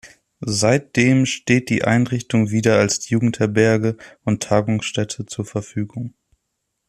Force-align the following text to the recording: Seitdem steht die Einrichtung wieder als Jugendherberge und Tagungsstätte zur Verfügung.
Seitdem 0.47 1.27
steht 1.27 1.69
die 1.69 1.83
Einrichtung 1.83 2.49
wieder 2.49 2.79
als 2.79 3.07
Jugendherberge 3.09 3.97
und 4.23 4.41
Tagungsstätte 4.41 5.27
zur 5.27 5.45
Verfügung. 5.45 6.15